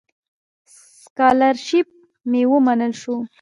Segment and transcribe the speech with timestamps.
[1.01, 1.87] سکالرشیپ
[2.29, 3.15] مې ومنل شو.